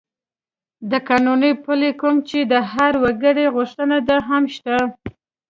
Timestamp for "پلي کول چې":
1.63-2.39